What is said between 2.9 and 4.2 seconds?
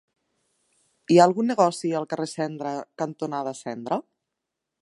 cantonada Cendra?